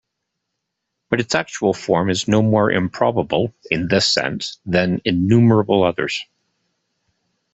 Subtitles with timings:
[1.11, 6.25] But its actual form is no more improbable, in this sense, than innumerable others.